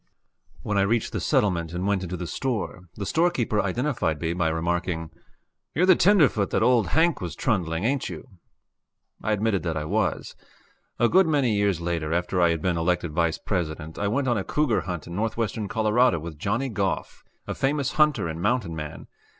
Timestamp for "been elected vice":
12.63-13.37